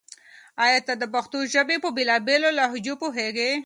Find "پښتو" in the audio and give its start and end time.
1.13-1.37